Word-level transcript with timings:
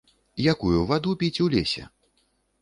Якую 0.53 0.79
ваду 0.91 1.13
піць 1.25 1.43
у 1.45 1.51
лесе? 1.55 1.87